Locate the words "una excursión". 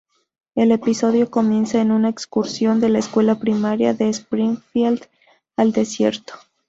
1.91-2.79